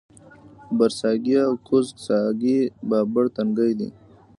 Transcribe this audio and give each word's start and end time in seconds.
برڅاګی 0.77 1.35
او 1.47 1.51
کوز 1.67 1.87
څاګی 2.05 2.59
بابړ 2.89 3.25
تنګی 3.35 3.71
دی 3.79 3.89